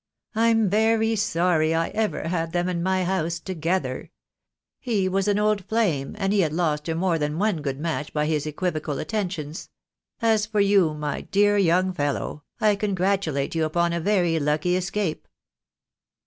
[0.33, 4.09] I'm very sorry I ever had them in my house together.
[4.79, 7.69] He was an old flame, and he had lost her more than one THE DAY
[7.69, 7.73] WILL COME.
[7.73, 9.69] 3 I good match by his equivocal attentions.
[10.19, 15.27] As for you, my dear young fellow, I congratulate you upon a very lucky escape."